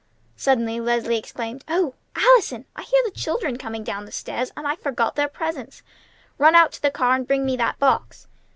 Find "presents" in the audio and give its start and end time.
5.27-5.83